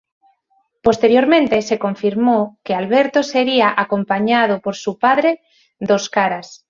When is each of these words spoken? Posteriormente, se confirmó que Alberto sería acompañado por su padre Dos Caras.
Posteriormente, 0.87 1.61
se 1.61 1.77
confirmó 1.77 2.57
que 2.63 2.73
Alberto 2.73 3.21
sería 3.21 3.69
acompañado 3.77 4.59
por 4.59 4.75
su 4.75 4.97
padre 4.97 5.43
Dos 5.79 6.09
Caras. 6.09 6.59